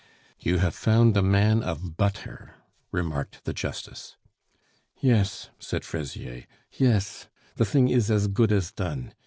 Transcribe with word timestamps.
"You 0.39 0.57
have 0.57 0.73
found 0.73 1.15
a 1.15 1.21
man 1.21 1.61
of 1.61 1.95
butter," 1.95 2.55
remarked 2.91 3.43
the 3.45 3.53
justice. 3.53 4.17
"Yes," 4.99 5.51
said 5.59 5.85
Fraisier, 5.85 6.45
"yes. 6.71 7.27
The 7.57 7.65
thing 7.65 7.87
is 7.87 8.09
as 8.09 8.27
good 8.27 8.51
as 8.51 8.71
done. 8.71 9.13